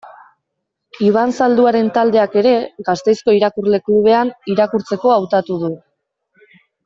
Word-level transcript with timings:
Iban 1.07 1.33
Zalduaren 1.39 1.91
taldeak 1.97 2.37
ere, 2.41 2.53
Gasteizko 2.89 3.35
Irakurle 3.41 3.81
Klubean, 3.91 4.31
irakurtzeko 4.55 5.13
hautatu 5.19 5.59
du. 5.67 5.71